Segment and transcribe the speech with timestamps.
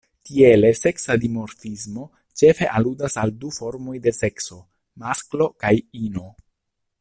[0.27, 2.05] Tiele, seksa dimorfismo
[2.41, 4.59] ĉefe aludas al du formoj de sekso,
[5.05, 5.73] masklo kaj
[6.09, 6.27] ino.